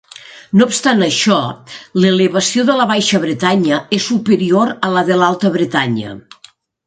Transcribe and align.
No 0.59 0.67
obstant 0.69 1.03
això, 1.07 1.35
l'elevació 2.05 2.65
de 2.71 2.77
la 2.79 2.87
Baixa 2.93 3.21
Bretanya 3.27 3.79
és 3.99 4.09
superior 4.13 4.75
a 4.89 4.91
la 4.95 5.07
de 5.11 5.19
l'Alta 5.25 5.53
Bretanya. 5.59 6.17